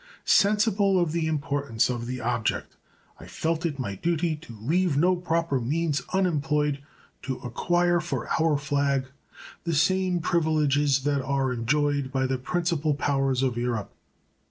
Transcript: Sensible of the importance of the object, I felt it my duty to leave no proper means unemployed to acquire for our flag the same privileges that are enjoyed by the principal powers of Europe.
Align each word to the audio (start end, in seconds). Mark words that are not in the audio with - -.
Sensible 0.25 0.99
of 0.99 1.11
the 1.11 1.27
importance 1.27 1.87
of 1.87 2.07
the 2.07 2.19
object, 2.21 2.75
I 3.19 3.27
felt 3.27 3.67
it 3.67 3.77
my 3.77 3.93
duty 3.93 4.35
to 4.35 4.57
leave 4.59 4.97
no 4.97 5.15
proper 5.15 5.59
means 5.59 6.01
unemployed 6.11 6.81
to 7.21 7.35
acquire 7.41 7.99
for 7.99 8.27
our 8.41 8.57
flag 8.57 9.05
the 9.63 9.75
same 9.75 10.19
privileges 10.19 11.03
that 11.03 11.23
are 11.23 11.53
enjoyed 11.53 12.11
by 12.11 12.25
the 12.25 12.39
principal 12.39 12.95
powers 12.95 13.43
of 13.43 13.57
Europe. 13.57 13.93